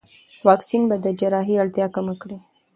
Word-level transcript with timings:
واکسین 0.47 0.83
به 0.89 0.95
د 1.03 1.07
جراحي 1.19 1.55
اړتیا 1.63 1.85
کم 1.95 2.07
کړي. 2.21 2.37